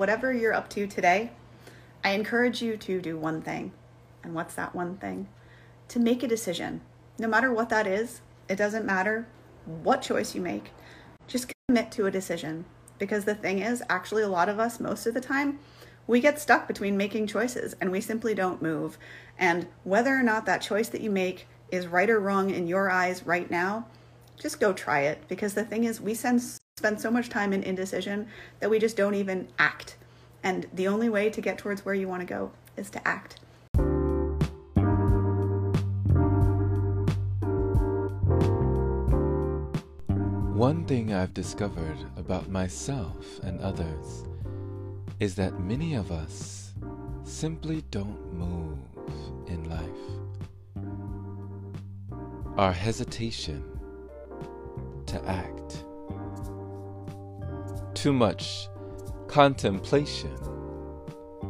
whatever 0.00 0.32
you're 0.32 0.54
up 0.54 0.70
to 0.70 0.86
today, 0.86 1.30
I 2.02 2.12
encourage 2.12 2.62
you 2.62 2.78
to 2.78 3.02
do 3.02 3.18
one 3.18 3.42
thing. 3.42 3.70
And 4.24 4.34
what's 4.34 4.54
that 4.54 4.74
one 4.74 4.96
thing? 4.96 5.28
To 5.88 5.98
make 5.98 6.22
a 6.22 6.26
decision. 6.26 6.80
No 7.18 7.28
matter 7.28 7.52
what 7.52 7.68
that 7.68 7.86
is, 7.86 8.22
it 8.48 8.56
doesn't 8.56 8.86
matter 8.86 9.28
what 9.66 10.00
choice 10.00 10.34
you 10.34 10.40
make, 10.40 10.70
just 11.26 11.52
commit 11.68 11.92
to 11.92 12.06
a 12.06 12.10
decision. 12.10 12.64
Because 12.98 13.26
the 13.26 13.34
thing 13.34 13.58
is, 13.58 13.82
actually, 13.90 14.22
a 14.22 14.28
lot 14.28 14.48
of 14.48 14.58
us, 14.58 14.80
most 14.80 15.04
of 15.04 15.12
the 15.12 15.20
time, 15.20 15.58
we 16.06 16.20
get 16.20 16.40
stuck 16.40 16.66
between 16.66 16.96
making 16.96 17.26
choices 17.26 17.76
and 17.78 17.92
we 17.92 18.00
simply 18.00 18.34
don't 18.34 18.62
move. 18.62 18.96
And 19.38 19.66
whether 19.84 20.16
or 20.16 20.22
not 20.22 20.46
that 20.46 20.62
choice 20.62 20.88
that 20.88 21.02
you 21.02 21.10
make 21.10 21.46
is 21.70 21.86
right 21.86 22.08
or 22.08 22.20
wrong 22.20 22.48
in 22.48 22.66
your 22.66 22.90
eyes 22.90 23.26
right 23.26 23.50
now, 23.50 23.86
just 24.40 24.60
go 24.60 24.72
try 24.72 25.00
it. 25.00 25.28
Because 25.28 25.52
the 25.52 25.64
thing 25.64 25.84
is, 25.84 26.00
we 26.00 26.14
spend, 26.14 26.40
spend 26.80 26.98
so 26.98 27.10
much 27.10 27.28
time 27.28 27.52
in 27.52 27.62
indecision 27.62 28.26
that 28.58 28.70
we 28.70 28.78
just 28.78 28.96
don't 28.96 29.14
even 29.14 29.46
act. 29.58 29.98
And 30.42 30.66
the 30.72 30.88
only 30.88 31.10
way 31.10 31.28
to 31.28 31.38
get 31.42 31.58
towards 31.58 31.84
where 31.84 31.94
you 31.94 32.08
want 32.08 32.22
to 32.22 32.26
go 32.26 32.52
is 32.74 32.88
to 32.88 33.06
act. 33.06 33.38
One 40.56 40.86
thing 40.86 41.12
I've 41.12 41.34
discovered 41.34 41.98
about 42.16 42.48
myself 42.48 43.26
and 43.42 43.60
others 43.60 44.24
is 45.18 45.34
that 45.34 45.60
many 45.60 45.96
of 45.96 46.10
us 46.10 46.72
simply 47.24 47.84
don't 47.90 48.32
move 48.32 48.78
in 49.48 49.68
life. 49.68 49.84
Our 52.56 52.72
hesitation 52.72 53.62
to 55.04 55.22
act, 55.28 55.84
too 58.00 58.12
much 58.14 58.66
contemplation, 59.28 60.34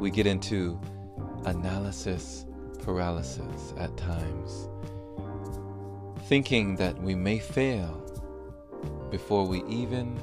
we 0.00 0.10
get 0.10 0.26
into 0.26 0.76
analysis 1.44 2.46
paralysis 2.80 3.72
at 3.78 3.96
times, 3.96 4.68
thinking 6.24 6.74
that 6.74 7.00
we 7.00 7.14
may 7.14 7.38
fail 7.38 7.96
before 9.08 9.46
we 9.46 9.62
even 9.68 10.20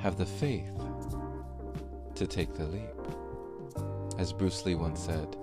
have 0.00 0.16
the 0.16 0.24
faith 0.24 0.70
to 2.14 2.28
take 2.28 2.54
the 2.54 2.66
leap. 2.66 2.94
As 4.18 4.32
Bruce 4.32 4.64
Lee 4.64 4.76
once 4.76 5.00
said, 5.00 5.36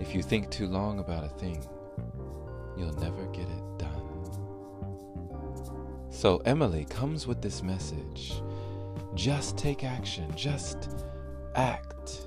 if 0.00 0.16
you 0.16 0.22
think 0.24 0.50
too 0.50 0.66
long 0.66 0.98
about 0.98 1.22
a 1.22 1.28
thing, 1.28 1.64
you'll 2.76 2.92
never 2.94 3.24
get 3.26 3.46
it 3.48 3.78
done. 3.78 4.02
So 6.10 6.38
Emily 6.38 6.86
comes 6.86 7.28
with 7.28 7.40
this 7.40 7.62
message 7.62 8.42
just 9.14 9.58
take 9.58 9.84
action, 9.84 10.30
just 10.34 10.88
act, 11.54 12.22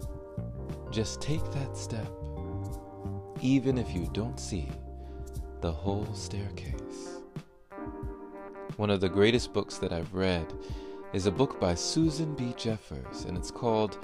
just 0.92 1.22
take 1.22 1.44
that 1.52 1.76
step, 1.76 2.12
even 3.42 3.78
if 3.78 3.94
you 3.94 4.08
don't 4.14 4.40
see 4.40 4.70
the 5.62 5.72
whole 5.72 6.08
staircase. 6.14 7.22
One 8.78 8.90
of 8.90 9.02
the 9.02 9.10
greatest 9.10 9.54
books 9.54 9.78
that 9.78 9.94
I've 9.94 10.14
read 10.14 10.54
is 11.14 11.26
a 11.26 11.32
book 11.32 11.60
by 11.60 11.74
Susan 11.74 12.36
B. 12.36 12.54
Jeffers, 12.58 13.26
and 13.26 13.38
it's 13.38 13.52
called 13.52 13.98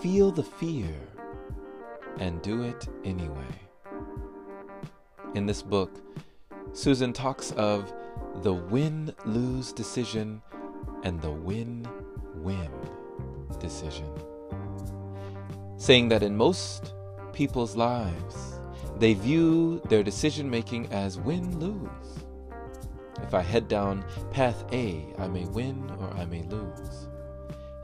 Feel 0.00 0.30
the 0.30 0.44
Fear 0.44 0.94
and 2.18 2.40
Do 2.40 2.62
It 2.62 2.88
Anyway. 3.04 3.60
In 5.34 5.44
this 5.44 5.60
book, 5.60 6.00
Susan 6.72 7.12
talks 7.12 7.52
of 7.52 7.92
the 8.42 8.54
win 8.54 9.12
lose 9.26 9.72
decision 9.72 10.40
and 11.02 11.20
the 11.20 11.30
win 11.30 11.86
win 12.42 12.70
decision, 13.58 14.10
saying 15.76 16.08
that 16.08 16.22
in 16.22 16.36
most 16.36 16.94
people's 17.32 17.76
lives, 17.76 18.60
they 18.98 19.14
view 19.14 19.80
their 19.88 20.02
decision 20.02 20.48
making 20.48 20.92
as 20.92 21.18
win 21.18 21.58
lose. 21.58 22.24
If 23.22 23.34
I 23.34 23.40
head 23.40 23.68
down 23.68 24.04
path 24.30 24.64
A, 24.72 25.06
I 25.18 25.28
may 25.28 25.44
win 25.46 25.90
or 26.00 26.10
I 26.14 26.24
may 26.24 26.42
lose. 26.42 27.08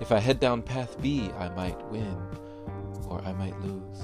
If 0.00 0.12
I 0.12 0.18
head 0.18 0.40
down 0.40 0.62
path 0.62 1.00
B, 1.00 1.30
I 1.38 1.48
might 1.48 1.80
win 1.90 2.16
or 3.08 3.20
I 3.22 3.32
might 3.32 3.58
lose. 3.60 4.02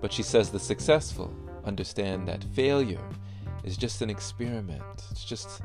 But 0.00 0.12
she 0.12 0.22
says 0.22 0.50
the 0.50 0.58
successful 0.58 1.32
understand 1.64 2.26
that 2.28 2.42
failure 2.42 3.06
is 3.64 3.76
just 3.76 4.02
an 4.02 4.10
experiment. 4.10 4.82
It's 5.10 5.24
just 5.24 5.60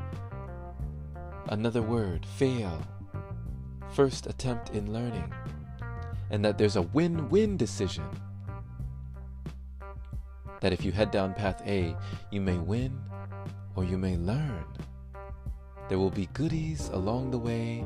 another 1.48 1.82
word, 1.82 2.26
fail. 2.26 2.82
First 3.96 4.28
attempt 4.28 4.72
in 4.72 4.92
learning. 4.92 5.34
And 6.30 6.44
that 6.44 6.58
there's 6.58 6.76
a 6.76 6.82
win 6.82 7.30
win 7.30 7.56
decision. 7.56 8.04
That 10.60 10.74
if 10.74 10.84
you 10.84 10.92
head 10.92 11.12
down 11.12 11.34
path 11.34 11.62
A, 11.66 11.96
you 12.30 12.42
may 12.42 12.58
win 12.58 13.00
or 13.74 13.86
you 13.86 13.98
may 13.98 14.18
learn. 14.18 14.66
There 15.88 15.98
will 15.98 16.10
be 16.10 16.26
goodies 16.34 16.90
along 16.90 17.32
the 17.32 17.38
way, 17.38 17.86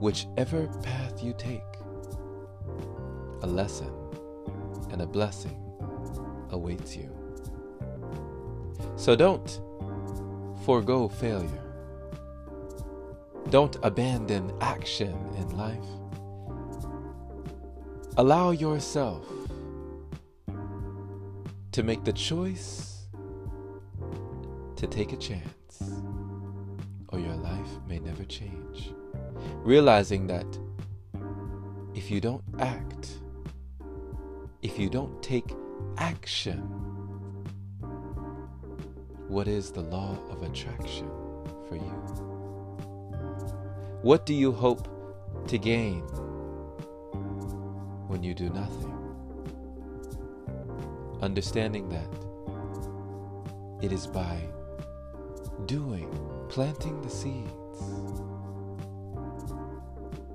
whichever 0.00 0.66
path 0.82 1.22
you 1.22 1.34
take. 1.36 1.60
A 3.42 3.46
lesson 3.46 3.92
and 4.90 5.02
a 5.02 5.06
blessing 5.06 5.60
awaits 6.48 6.96
you. 6.96 7.14
So 8.96 9.14
don't 9.14 9.60
forego 10.64 11.06
failure. 11.06 11.67
Don't 13.50 13.78
abandon 13.82 14.52
action 14.60 15.16
in 15.38 15.56
life. 15.56 15.88
Allow 18.18 18.50
yourself 18.50 19.24
to 21.72 21.82
make 21.82 22.04
the 22.04 22.12
choice 22.12 23.06
to 24.76 24.86
take 24.86 25.12
a 25.12 25.16
chance, 25.16 25.82
or 27.08 27.18
your 27.18 27.36
life 27.36 27.70
may 27.88 27.98
never 28.00 28.24
change. 28.24 28.92
Realizing 29.64 30.26
that 30.26 30.46
if 31.94 32.10
you 32.10 32.20
don't 32.20 32.44
act, 32.58 33.18
if 34.60 34.78
you 34.78 34.90
don't 34.90 35.22
take 35.22 35.54
action, 35.96 36.58
what 39.26 39.48
is 39.48 39.70
the 39.70 39.82
law 39.82 40.18
of 40.28 40.42
attraction 40.42 41.08
for 41.66 41.76
you? 41.76 42.37
What 44.02 44.24
do 44.26 44.32
you 44.32 44.52
hope 44.52 44.86
to 45.48 45.58
gain 45.58 46.02
when 48.06 48.22
you 48.22 48.32
do 48.32 48.48
nothing? 48.48 48.94
Understanding 51.20 51.88
that 51.88 52.06
it 53.84 53.90
is 53.90 54.06
by 54.06 54.40
doing, 55.66 56.08
planting 56.48 57.02
the 57.02 57.10
seeds, 57.10 57.48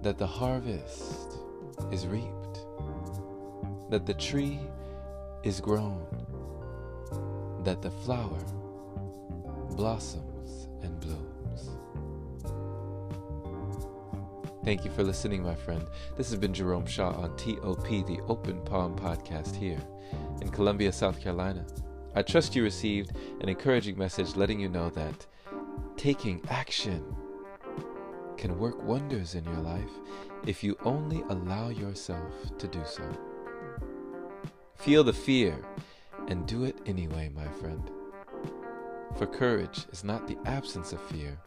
that 0.02 0.18
the 0.18 0.28
harvest 0.28 1.38
is 1.90 2.06
reaped, 2.06 2.66
that 3.90 4.06
the 4.06 4.14
tree 4.14 4.60
is 5.44 5.62
grown, 5.62 6.06
that 7.64 7.82
the 7.82 7.92
flower 7.92 8.44
blossoms 9.78 10.33
Thank 14.64 14.86
you 14.86 14.92
for 14.92 15.04
listening, 15.04 15.44
my 15.44 15.56
friend. 15.56 15.86
This 16.16 16.30
has 16.30 16.40
been 16.40 16.54
Jerome 16.54 16.86
Shaw 16.86 17.10
on 17.10 17.36
TOP, 17.36 17.86
the 18.08 18.22
Open 18.30 18.62
Palm 18.62 18.96
Podcast 18.96 19.54
here 19.54 19.82
in 20.42 20.48
Columbia, 20.48 20.94
South 20.94 21.20
Carolina. 21.20 21.66
I 22.16 22.22
trust 22.22 22.56
you 22.56 22.64
received 22.64 23.12
an 23.42 23.50
encouraging 23.50 23.98
message 23.98 24.38
letting 24.38 24.62
you 24.62 24.70
know 24.70 24.90
that 24.92 25.26
taking 25.98 26.42
action 26.48 27.04
can 28.38 28.58
work 28.58 28.82
wonders 28.82 29.36
in 29.36 29.44
your 29.44 29.60
life 29.60 29.92
if 30.48 30.64
you 30.64 30.78
only 30.86 31.24
allow 31.28 31.68
yourself 31.68 32.32
to 32.58 32.66
do 32.66 32.82
so. 32.86 33.04
Feel 34.76 35.04
the 35.04 35.12
fear 35.12 35.58
and 36.30 36.48
do 36.48 36.64
it 36.64 36.78
anyway, 36.86 37.30
my 37.36 37.50
friend. 37.60 37.92
For 39.18 39.28
courage 39.28 39.88
is 39.92 40.06
not 40.06 40.26
the 40.26 40.38
absence 40.46 40.94
of 40.94 41.02
fear, 41.02 41.38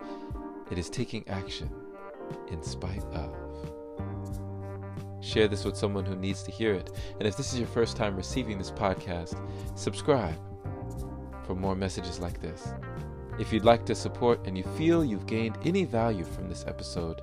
it 0.71 0.77
is 0.77 0.91
taking 0.91 1.27
action 1.29 1.71
in 2.49 2.63
spite 2.63 3.05
of. 3.13 3.35
Share 5.21 5.49
this 5.49 5.65
with 5.65 5.77
someone 5.77 6.05
who 6.05 6.15
needs 6.15 6.43
to 6.45 6.53
hear 6.53 6.73
it. 6.73 6.93
And 7.19 7.27
if 7.27 7.37
this 7.37 7.53
is 7.53 7.59
your 7.59 7.69
first 7.69 7.97
time 7.97 8.17
receiving 8.17 8.59
this 8.59 8.71
podcast, 8.71 9.41
subscribe 9.75 10.39
for 11.45 11.55
more 11.55 11.75
messages 11.75 12.21
like 12.21 12.41
this. 12.41 12.73
If 13.39 13.53
you'd 13.53 13.65
like 13.65 13.85
to 13.87 13.95
support 13.95 14.47
and 14.47 14.57
you 14.57 14.65
feel 14.77 15.05
you've 15.05 15.27
gained 15.27 15.59
any 15.65 15.85
value 15.85 16.25
from 16.25 16.49
this 16.49 16.65
episode, 16.67 17.21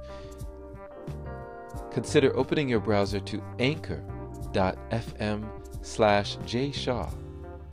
consider 1.92 2.36
opening 2.38 2.70
your 2.70 2.80
browser 2.80 3.20
to 3.22 3.42
anchor.fm 3.60 5.50
slash 5.82 6.38
jshaw. 6.38 7.14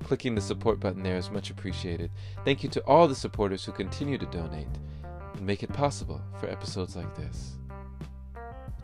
Clicking 0.04 0.34
the 0.34 0.40
support 0.40 0.80
button 0.80 1.02
there 1.02 1.18
is 1.18 1.30
much 1.30 1.50
appreciated. 1.50 2.10
Thank 2.44 2.62
you 2.62 2.68
to 2.70 2.80
all 2.84 3.06
the 3.06 3.14
supporters 3.14 3.64
who 3.64 3.72
continue 3.72 4.18
to 4.18 4.26
donate 4.26 4.68
and 5.40 5.46
make 5.46 5.62
it 5.62 5.72
possible 5.72 6.20
for 6.38 6.50
episodes 6.50 6.94
like 6.94 7.16
this. 7.16 7.56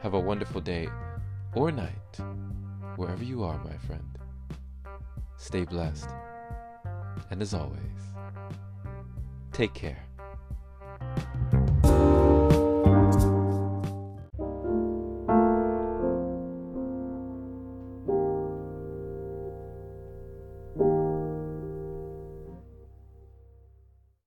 Have 0.01 0.15
a 0.15 0.19
wonderful 0.19 0.63
day 0.63 0.89
or 1.55 1.71
night, 1.71 2.17
wherever 2.97 3.23
you 3.23 3.45
are, 3.45 3.63
my 3.63 3.77
friend. 3.77 4.19
Stay 5.37 5.67
blessed. 5.67 6.09
And 7.31 7.43
as 7.43 7.53
always, 7.53 8.01
take 9.53 9.75
care. 9.75 10.06